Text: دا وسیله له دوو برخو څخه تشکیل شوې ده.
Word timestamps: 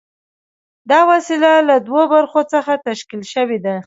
دا 0.91 0.99
وسیله 1.11 1.51
له 1.67 1.75
دوو 1.87 2.01
برخو 2.13 2.41
څخه 2.53 2.71
تشکیل 2.87 3.23
شوې 3.33 3.59
ده. 3.65 3.75